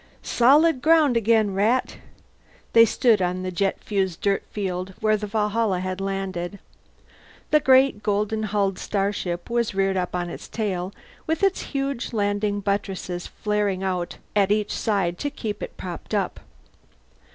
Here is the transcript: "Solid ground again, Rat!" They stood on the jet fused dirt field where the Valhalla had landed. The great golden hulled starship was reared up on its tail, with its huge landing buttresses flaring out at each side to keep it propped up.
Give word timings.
"Solid 0.23 0.81
ground 0.81 1.15
again, 1.15 1.53
Rat!" 1.53 1.97
They 2.73 2.85
stood 2.85 3.21
on 3.21 3.43
the 3.43 3.51
jet 3.51 3.83
fused 3.83 4.21
dirt 4.21 4.41
field 4.49 4.95
where 4.99 5.15
the 5.15 5.27
Valhalla 5.27 5.79
had 5.79 6.01
landed. 6.01 6.57
The 7.51 7.59
great 7.59 8.01
golden 8.01 8.41
hulled 8.49 8.79
starship 8.79 9.47
was 9.47 9.75
reared 9.75 9.97
up 9.97 10.15
on 10.15 10.27
its 10.27 10.47
tail, 10.47 10.91
with 11.27 11.43
its 11.43 11.61
huge 11.69 12.13
landing 12.13 12.61
buttresses 12.61 13.27
flaring 13.27 13.83
out 13.83 14.17
at 14.35 14.51
each 14.51 14.71
side 14.73 15.19
to 15.19 15.29
keep 15.29 15.61
it 15.61 15.77
propped 15.77 16.15
up. 16.15 16.39